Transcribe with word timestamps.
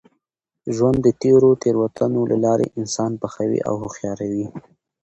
ژوند 0.75 0.97
د 1.03 1.07
تېرو 1.21 1.49
تېروتنو 1.63 2.21
له 2.31 2.37
لاري 2.45 2.67
انسان 2.79 3.11
پخوي 3.21 3.59
او 3.67 3.73
هوښیاروي. 3.81 4.47